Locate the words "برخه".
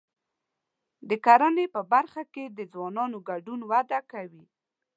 1.93-2.21